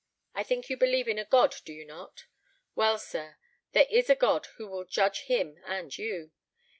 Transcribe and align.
I 0.33 0.41
think 0.41 0.67
you 0.67 0.77
believe 0.77 1.07
in 1.07 1.19
a 1.19 1.25
God, 1.25 1.53
do 1.63 1.71
you 1.71 1.85
not? 1.85 2.25
Well, 2.73 2.97
sir, 2.97 3.37
there 3.73 3.85
is 3.91 4.09
a 4.09 4.15
God 4.15 4.47
who 4.57 4.67
will 4.67 4.83
judge 4.83 5.25
him 5.25 5.59
and 5.63 5.95
you. 5.95 6.31